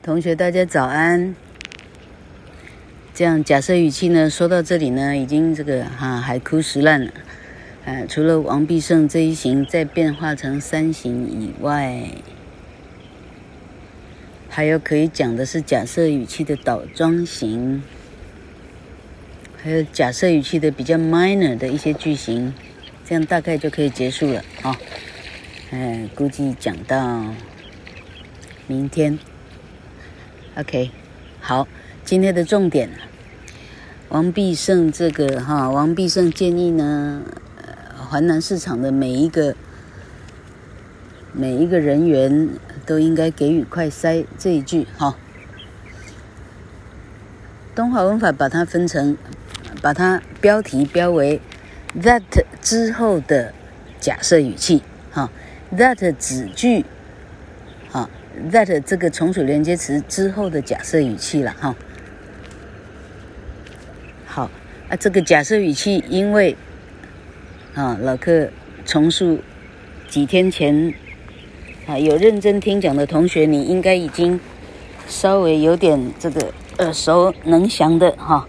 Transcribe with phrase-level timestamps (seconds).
[0.00, 1.34] 同学，大家早安。
[3.12, 7.12] 这样假设语气呢，说到这里呢，已经这个哈、海枯石烂了。
[7.84, 12.04] 啊，除了王必胜这一行再变化成三行以外，
[14.48, 17.82] 还有可以讲的是假设语气的倒装型，
[19.56, 22.54] 还有假设语气的比较 minor 的一些句型，
[23.04, 24.78] 这样大概就可以结束了啊。
[25.72, 27.34] 嗯，估计讲到
[28.68, 29.18] 明天。
[30.58, 30.90] OK，
[31.40, 31.68] 好，
[32.04, 32.90] 今天的重点，
[34.08, 37.22] 王必胜这个哈，王必胜建议呢，
[37.58, 39.54] 呃，环南市场的每一个
[41.32, 42.48] 每一个人员
[42.84, 45.16] 都应该给予快筛这一句哈。
[47.76, 49.16] 东华文法把它分成，
[49.80, 51.40] 把它标题标为
[52.00, 52.24] that
[52.60, 53.54] 之后的
[54.00, 54.82] 假设语气
[55.12, 55.30] 哈
[55.70, 56.84] ，that 子句。
[58.50, 61.74] That 这个从属连接词之后的假设语气了哈。
[64.26, 64.50] 好
[64.88, 66.56] 啊，这个假设语气，因为
[67.74, 68.48] 啊，老课
[68.84, 69.40] 重述
[70.08, 70.94] 几天前
[71.86, 74.38] 啊，有认真听讲的同学，你应该已经
[75.06, 78.46] 稍微有点这个耳熟能详的哈。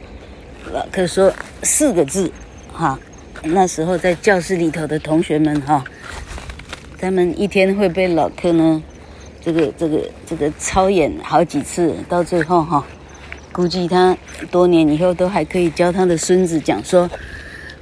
[0.72, 2.32] 老课说四个字
[2.72, 3.00] 哈，
[3.44, 5.84] 那时候在教室里头的同学们哈，
[7.00, 8.84] 他们一天会被老课呢。
[9.42, 12.86] 这个这个这个操演好几次，到最后哈，
[13.52, 14.18] 估计他
[14.52, 17.10] 多年以后都还可以教他的孙子讲说，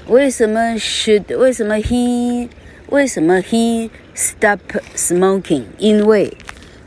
[0.08, 2.47] 为什么 should 为什么 he
[2.89, 4.59] 为什么 he stop
[4.95, 5.64] smoking？
[5.77, 6.38] 因为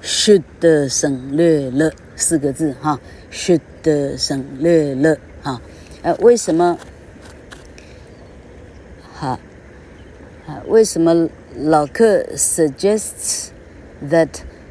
[0.03, 2.99] should 省略了四个字哈
[3.31, 3.61] ，should
[4.17, 5.61] 省略了哈，
[6.03, 6.79] 呃，为什么？
[9.13, 9.39] 好，
[10.47, 13.49] 啊，为什么老客 suggests
[14.09, 14.29] that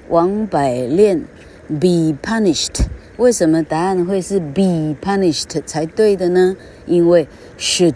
[0.10, 1.24] 王百炼
[1.68, 2.82] be punished，
[3.18, 6.58] 为什么答案会是 be punished 才对的呢？
[6.88, 7.28] 因为
[7.60, 7.94] should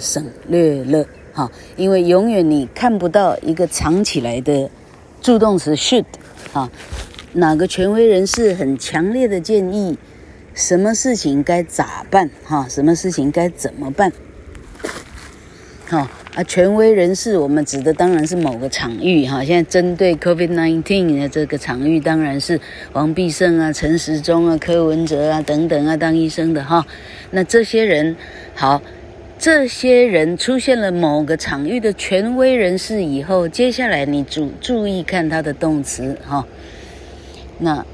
[0.00, 4.70] 省略了，哈，因为永远你看不到一个藏起来的
[5.20, 6.06] 助动词 should，
[6.50, 6.70] 哈，
[7.34, 9.98] 哪个权威人士很强烈的建议，
[10.54, 12.30] 什么事情该咋办？
[12.44, 14.10] 哈，什么事情该怎么办？
[15.86, 16.08] 好。
[16.34, 19.44] 啊，权威人士，我们指的当然是某个场域哈。
[19.44, 22.60] 现在针对 COVID-19 的这个场域，当然是
[22.92, 26.86] 王必胜啊、陈时中啊、柯文哲啊等等啊当医生的哈。
[27.32, 28.14] 那这些人，
[28.54, 28.80] 好，
[29.40, 36.46] 这些人出现了某个场域的权威人士以后，接下来你注注意看他的动词哈。
[37.58, 37.84] 那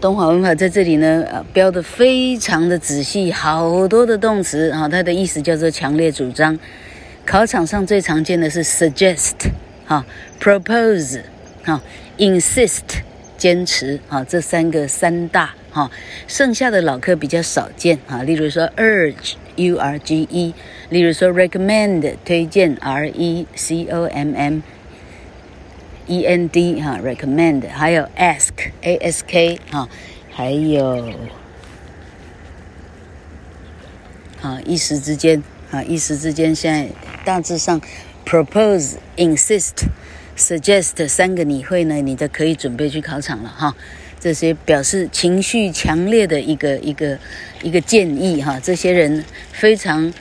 [0.00, 6.58] 东华文法在这里呢，呃，标的非常的仔细，好多的动词哈，它的意思叫做强烈主张。
[7.26, 9.50] 考场上最常见的是 suggest，
[9.86, 10.04] 哈
[10.38, 11.22] ，propose，
[11.64, 11.80] 哈
[12.18, 12.82] ，insist，
[13.38, 15.90] 坚持，哈，这三个三大，哈，
[16.28, 20.54] 剩下的老客比较少见，哈，例如说 urge，u r g e，
[20.90, 24.62] 例如说 recommend，推荐，r e c o m m
[26.06, 29.88] e n d，哈，recommend，还有 ask，a s k，哈，
[30.30, 31.10] 还有，
[34.42, 35.42] 啊，一时之间。
[35.70, 36.88] 啊，一时之间，现在
[37.24, 37.80] 大致上
[38.26, 39.86] ，propose、insist、
[40.36, 43.74] suggest 三个你会呢，你就可以准备去考场了哈。
[44.20, 47.18] 这些表示情绪强烈的一个一个
[47.62, 48.60] 一个建议哈。
[48.60, 50.12] 这些人非常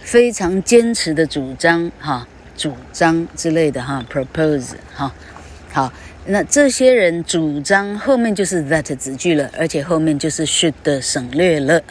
[0.00, 5.14] 非常坚持的主张哈，主张之类的哈，propose 哈。
[5.70, 5.92] 好，
[6.26, 11.82] 那这些人主张后面就是 that 子句了，而且后面就是 should 的省略了。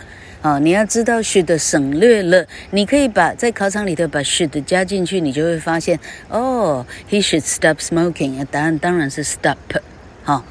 [0.44, 8.46] 啊、哦，你要知道 should 省略了，你可以把在考场里头把 should 加进去，你就会发现，哦，he should stop smoking。
[8.52, 9.56] 答案当然是 stop。
[10.26, 10.44] 好、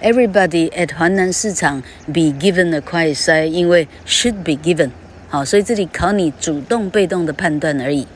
[0.00, 4.88] ，everybody at 环南市场 be given a 快筛，因为 should be given。
[5.28, 8.06] 好，所以这里考你主动被动的判断而已。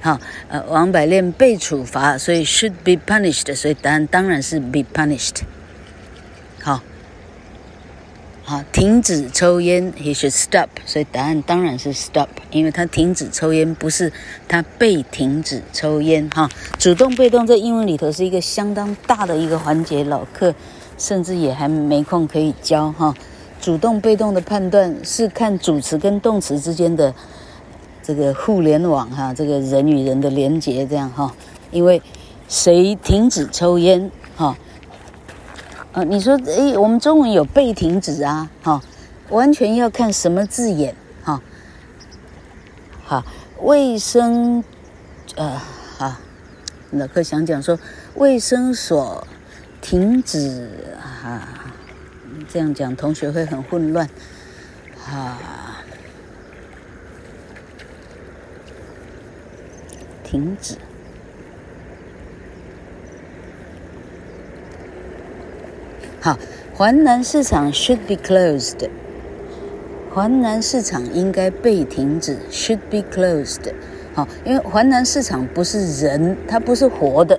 [0.00, 5.40] 好，呃，王百炼被处罚，所以 should be punished，所以答案当然是 be punished。
[6.62, 6.80] 好。
[8.46, 10.68] 好，停止抽烟，he should stop。
[10.84, 14.12] 所以答案当然是 stop，因为他停止抽烟，不是
[14.46, 16.28] 他被停止抽烟。
[16.28, 16.46] 哈，
[16.78, 20.54] 主动被动在英文里头是一个相当大的一个环节，老客
[20.98, 22.92] 甚至也还没空可以教。
[22.92, 23.14] 哈，
[23.62, 27.14] 主动被动的判断是看主词跟动词之间的
[28.02, 31.34] 这个互联网，哈，这个人与人的连接，这样哈，
[31.70, 32.02] 因为
[32.46, 34.54] 谁停止抽烟，哈。
[35.94, 38.82] 啊，你说，诶，我们中文有被停止啊，哈，
[39.28, 40.92] 完全要看什么字眼，
[41.22, 41.40] 哈，
[43.04, 43.24] 好，
[43.60, 44.64] 卫生，
[45.36, 45.56] 呃，
[45.96, 46.16] 好，
[46.90, 47.78] 老师想讲说，
[48.16, 49.24] 卫生所
[49.80, 50.68] 停止，
[51.22, 51.40] 哈，
[52.52, 54.08] 这样讲同学会很混乱。
[55.06, 55.38] 啊，
[60.24, 60.74] 停止。
[66.24, 66.38] 好，
[66.72, 68.88] 环南市场 should be closed。
[70.10, 73.60] 环南市场应该被停止，should be closed。
[74.14, 77.38] 好，因为环南市场不是人，它不是活的，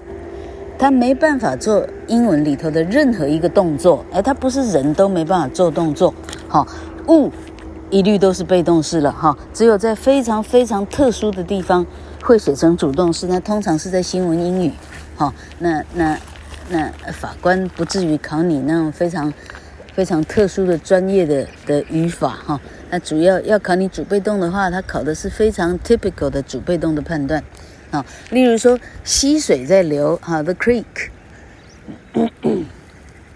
[0.78, 6.14] 它没办法做英文里头的任何一个动作，而它不是人都没办法做动作。
[6.48, 6.68] 好，
[7.08, 7.31] 物
[7.90, 11.84] 一律都是被动式了哈，只有在非常非常特殊的地方
[12.22, 14.72] 会写成主动式，那通常是在新闻英语。
[15.16, 16.16] 好，那那。
[16.70, 19.32] 那法官不至于考你那种非常
[19.94, 22.60] 非常特殊的专业的的语法哈，
[22.90, 27.44] 那主要要考你主被动的话，他考的是非常 typical 的主被动的判断
[27.92, 30.84] 啊，例如说溪水在流哈，the creek，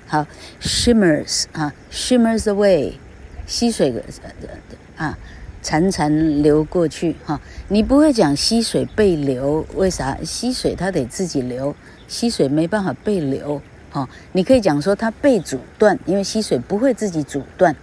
[0.08, 0.26] 好
[0.60, 2.94] ，shimmers 啊，shimmers away，
[3.46, 3.94] 溪水
[4.98, 5.18] 啊，
[5.64, 10.18] 潺潺流过去哈，你不会讲溪水被流，为啥？
[10.24, 11.76] 溪水它得自己流。
[12.10, 13.62] 溪水没办法被流，
[13.94, 17.74] 哦，你可以讲说它被阻断，因为溪水不会自己阻断，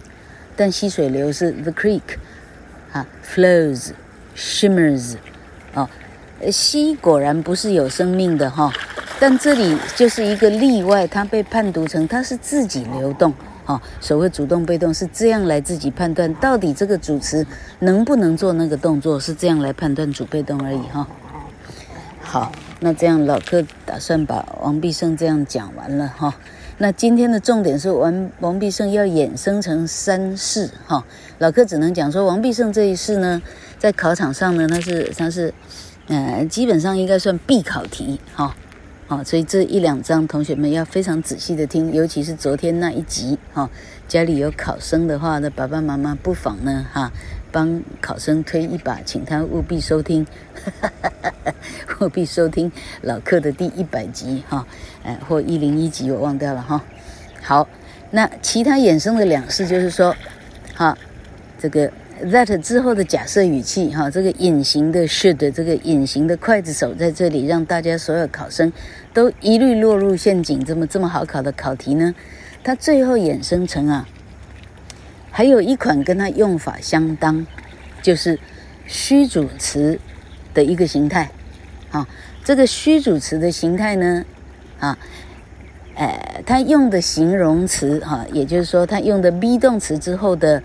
[0.55, 2.01] 但溪水流是 the creek，
[2.91, 3.91] 啊，flows
[4.35, 5.15] shimmers，
[5.73, 5.89] 哦，
[6.51, 8.71] 溪果然不是有生命的哈，
[9.17, 13.33] 但这里就是一个例外，它被判读成它是自己流动，
[13.65, 17.47] 哦，所谓主动被动是这样来自己判断，到底这个主词
[17.79, 21.07] 能不能做那个动作，是这样来判断主被动而已哈，哦，
[22.21, 22.51] 好。
[22.79, 26.35] 那这样老课打算把王必胜这样讲完了哈。
[26.77, 31.03] 那今天的重点是王王必胜要衍生成三世哈。
[31.39, 33.41] 老课只能讲说王必胜这一世呢，
[33.79, 35.51] 在考场上呢，他是他是，
[36.07, 38.55] 呃，基本上应该算必考题哈。
[39.07, 43.69] 好，所以这一两章同学们要非常仔细的听，尤其是昨天那一集哈。
[44.07, 47.11] 家里有考生的话呢，爸爸妈妈不妨呢哈。
[47.57, 50.23] 帮考生推一把，请他务必收听，
[50.53, 51.11] 哈哈
[51.41, 51.53] 哈
[51.99, 52.71] 务必收听
[53.01, 54.67] 老课的第一百集哈，
[55.01, 56.83] 哎，或一零一集我忘掉了哈。
[57.41, 57.67] 好，
[58.11, 60.15] 那其他衍生的两式就是说，
[60.75, 60.95] 哈，
[61.57, 61.91] 这个
[62.25, 68.71] that 之后的假设语气哈，这个隐形的 should，这个隐形的刽子手在这里，让大家所有考生
[69.15, 70.63] 都一律落入陷阱。
[70.63, 72.13] 这么这么好考的考题呢，
[72.63, 74.07] 它最后衍生成啊。
[75.37, 77.45] 还有一款跟它用法相当，
[78.01, 78.39] 就是
[78.87, 79.99] 虚主词
[80.51, 81.29] 的一个形态，
[81.91, 82.07] 啊，
[82.43, 84.25] 这个虚主词的形态呢，
[84.79, 84.97] 啊，
[85.93, 90.63] 呃，它用的形容词哈，也就是说，它用的 be 动词之后的，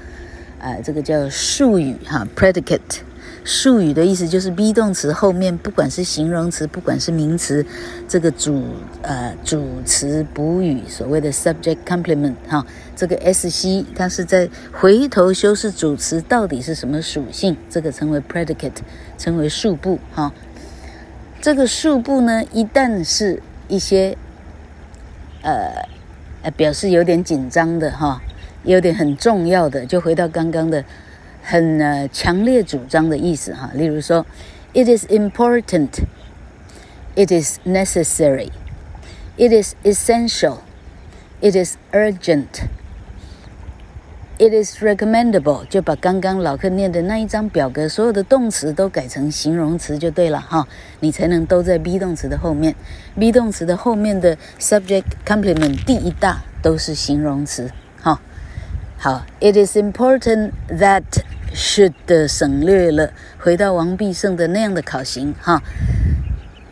[0.59, 3.01] 呃，这个叫术语哈，predicate。
[3.45, 7.67] 术语的意思就是 be 动词后面，不管是形容词，不管是名词，
[8.07, 8.63] 这个主
[9.03, 18.79] 呃主词补语，所谓的 subject complement 哈，这个 SC 它是在回头修饰主词到底是什么属性，这个称为 predicate，
[19.19, 20.33] 称为术部哈。
[21.41, 24.17] 这个术部呢，一旦是一些
[25.43, 25.89] 呃
[26.43, 28.23] 呃表示有点紧张的哈，
[28.63, 30.85] 有点很重要的，就回到刚刚的。
[31.43, 34.25] 很呃强烈主张的意思哈，例如说
[34.73, 42.65] ，it is important，it is necessary，it is essential，it is urgent，it
[44.65, 50.67] is recommendable，就把刚刚老课念的那一张表格所有的动词都改成形容词就对了哈，
[51.01, 52.77] 你才能都在 be 动词的后面
[53.17, 58.21] ，be 动词的后面的 subject complement 第一大都是形容词哈。
[58.97, 61.03] 好，it is important that
[61.55, 65.63] should 省略了，回到王必胜的那样的考型哈。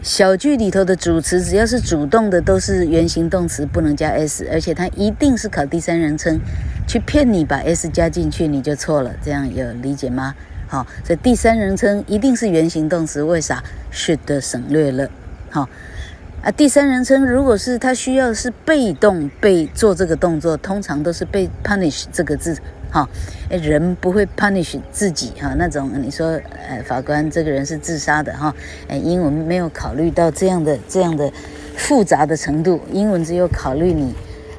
[0.02, 6.40] 小句里头的主词只要是主动的，都是原形动词，不能加 s，而且它一定是考第三人称，
[6.88, 9.14] 去骗你把 s 加进去，你就错了。
[9.22, 10.34] 这样有理解吗？
[10.66, 15.10] 好，所以第三人称一定是原形动词，为啥？should 省略了，
[15.50, 15.68] 好。
[16.42, 22.56] 啊，第三人称如果是他需要是被动被做这个动作，通常都是被 punish 这个字，
[22.90, 23.06] 哈，
[23.50, 28.54] 人不会 punish 自己哈，那种你说，呃，法官这个人是自杀的哈，
[28.88, 31.30] 哎，英文没有考虑到这样的这样的
[31.76, 34.14] 复杂的程度，英文只有考虑你，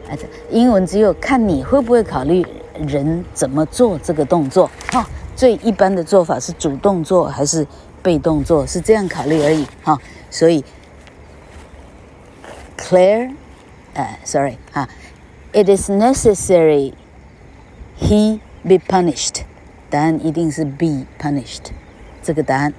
[0.08, 0.16] 哎，
[0.52, 2.46] 英文只有看你会不会考虑
[2.88, 5.04] 人怎么做这个动作，哈，
[5.36, 7.66] 最一般的做法是主动做还是
[8.04, 9.98] 被动做，是这样考虑而已，哈，
[10.30, 10.64] 所以。
[12.81, 13.35] Claire，
[13.95, 14.89] 呃，sorry 哈，
[15.53, 16.95] It is necessary
[17.99, 19.43] he be punished。
[19.89, 21.71] 答案一定是 be punished，
[22.23, 22.75] 这个答案。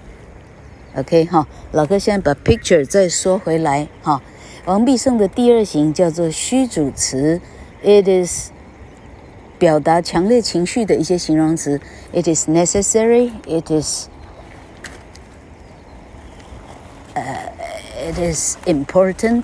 [0.95, 4.21] OK 哈，老哥现在把 picture 再说回来哈。
[4.65, 7.39] 王必胜的第二型叫做虚主词，
[7.83, 8.49] It is
[9.57, 11.79] 表达强烈情绪的一些形容词。
[12.11, 13.31] It is necessary.
[13.47, 14.07] It is.
[17.13, 17.51] 呃、
[18.11, 19.43] uh,，It is important.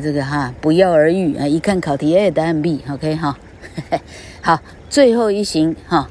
[0.00, 1.46] 这个哈，不药而愈啊！
[1.46, 3.38] 一看考题，哎，答案 B，OK 哈。
[4.40, 6.10] 好，最后一行哈，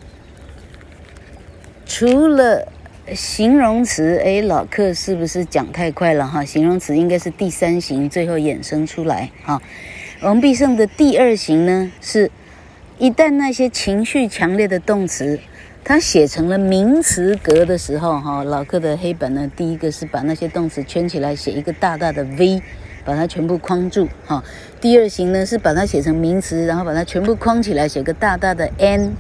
[1.86, 2.68] 除了
[3.14, 6.44] 形容词，哎，老客是不是讲太快了哈？
[6.44, 9.62] 形容词应该是第三行最后衍生出来哈。
[10.22, 12.32] 王必胜的第二行呢，是
[12.98, 15.40] 一旦那些情绪强烈的动词，
[15.84, 22.62] 它写成了名词格的时候哈，老客的黑板呢，第一个是把那些动词圈起来，写一个大大的 V。
[23.04, 24.44] 把它全部框住，哈。
[24.80, 29.14] 第二行呢是把它写成名词，然后把它全部框起来，写个大大的 N。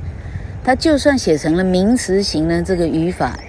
[0.63, 3.39] 它就算写成了名词型呢，这个语法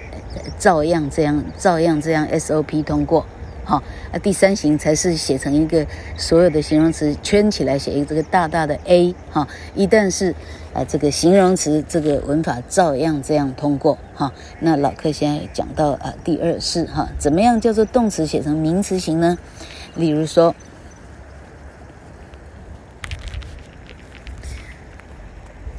[0.57, 3.25] 照样这样，照样这样 SOP 通过，
[3.63, 3.83] 哈。
[4.11, 5.85] 那第三行才是写成一个
[6.17, 9.47] 所有的形容词圈起来，写一个这个大大的 A，哈。
[9.75, 10.33] 一旦是
[10.73, 14.33] 啊这个形容词，这个文法照样这样通过，哈。
[14.59, 19.37] 那老客现在讲到啊第二式，哈，怎么样叫做动词写成名词型呢？
[19.94, 20.54] 例如说，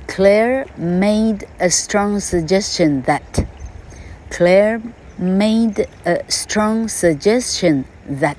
[0.07, 3.21] Claire made a strong suggestion that
[4.29, 4.81] Claire
[5.17, 8.35] made a strong suggestion that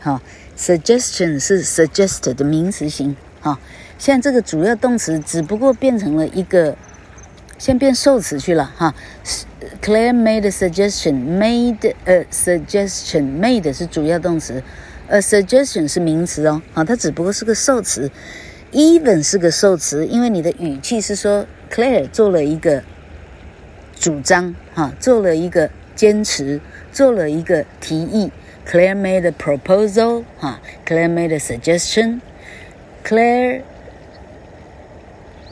[0.00, 0.20] 哈，
[0.56, 3.58] suggestion 是 suggest 的名词型哈，
[3.98, 6.76] 现在这个主要动词只不过变成了一个，
[7.61, 8.95] 先变受词去了哈。
[9.83, 14.63] Claire made a suggestion，made a suggestion，made 是主要动词。
[15.09, 18.09] A suggestion 是名词哦，啊，它只不过是个受词
[18.71, 22.81] ，even 是个受词，因为你的语气是说 Claire 做了一个
[23.93, 26.59] 主张，哈，做了一个坚持，
[26.91, 28.31] 做了一个提议。
[28.67, 33.61] Claire made a proposal，哈，Claire made a suggestion，Claire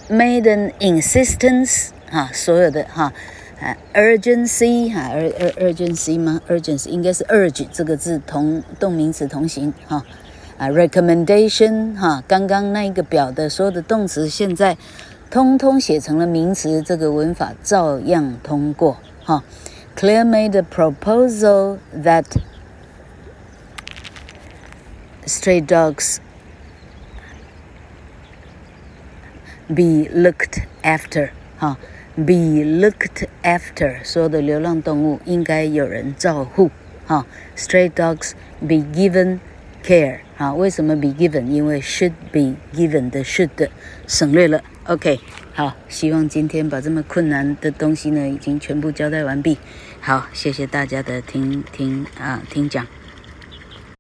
[0.10, 3.14] made an insistence，哈，所有的哈。
[3.62, 10.06] 啊，urgency 哈，ur ur urgency 吗？urgency 应该是 urge 这个字同动名词同形哈。
[10.58, 14.78] 啊，recommendation 哈，刚刚那一个表的所有的动词现在
[15.30, 19.44] 通通写成了名词，这个文法照样通过哈。
[19.98, 22.24] Clear made a proposal that
[25.26, 26.20] stray dogs
[29.68, 31.78] be looked after 哈。
[32.26, 36.70] Be looked after，所有的流浪动物应该有人照护。
[37.06, 39.40] 哈，stray dogs be given
[39.86, 40.20] care。
[40.38, 41.46] 啊，为什么 be given？
[41.46, 43.70] 因为 should be given 的 should
[44.06, 44.62] 省略了。
[44.84, 45.20] OK，
[45.54, 49.58] 好，希望今天把这么困难的东西呢，已经全部交代完毕。
[50.02, 52.86] 好，谢谢大家的听听啊听讲。